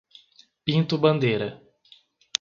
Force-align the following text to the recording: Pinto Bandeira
Pinto 0.65 0.97
Bandeira 0.97 1.61